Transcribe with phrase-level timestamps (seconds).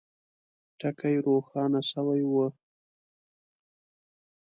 [0.79, 2.47] ټکي روښانه سوي وه.